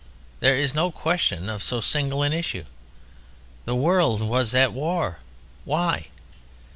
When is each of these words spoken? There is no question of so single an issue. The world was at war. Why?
There 0.39 0.55
is 0.55 0.73
no 0.73 0.89
question 0.89 1.47
of 1.47 1.61
so 1.61 1.79
single 1.79 2.23
an 2.23 2.33
issue. 2.33 2.63
The 3.65 3.75
world 3.75 4.21
was 4.21 4.55
at 4.55 4.73
war. 4.73 5.19
Why? 5.63 6.07